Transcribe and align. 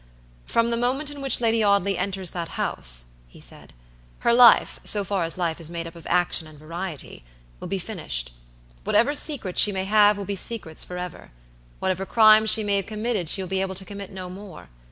"From 0.47 0.71
the 0.71 0.77
moment 0.77 1.11
in 1.11 1.21
which 1.21 1.39
Lady 1.41 1.63
Audley 1.63 1.95
enters 1.95 2.31
that 2.31 2.57
house," 2.57 3.05
he 3.27 3.39
said, 3.39 3.71
"her 4.21 4.33
life, 4.33 4.79
so 4.83 5.03
far 5.03 5.21
as 5.25 5.37
life 5.37 5.59
is 5.59 5.69
made 5.69 5.85
up 5.85 5.95
of 5.95 6.07
action 6.09 6.47
and 6.47 6.57
variety, 6.57 7.23
will 7.59 7.67
be 7.67 7.77
finished. 7.77 8.33
Whatever 8.83 9.13
secrets 9.13 9.61
she 9.61 9.71
may 9.71 9.85
have 9.85 10.17
will 10.17 10.25
be 10.25 10.35
secrets 10.35 10.83
forever! 10.83 11.29
Whatever 11.77 12.07
crimes 12.07 12.49
she 12.49 12.63
may 12.63 12.77
have 12.77 12.87
committed 12.87 13.29
she 13.29 13.43
will 13.43 13.47
be 13.49 13.61
able 13.61 13.75
to 13.75 13.85
commit 13.85 14.09
no 14.11 14.27
more. 14.27 14.69